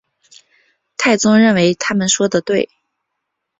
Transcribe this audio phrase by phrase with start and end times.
[0.97, 2.71] 太宗认为他们说得对。